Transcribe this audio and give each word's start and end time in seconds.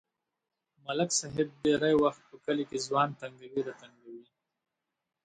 ملک 0.85 1.09
صاحب 1.19 1.47
ډېری 1.63 1.95
وخت 2.03 2.21
په 2.29 2.35
کلي 2.45 2.63
کې 2.69 2.77
ځوان 2.87 3.09
تنگوي 3.21 3.61
راتنگوي. 3.67 4.25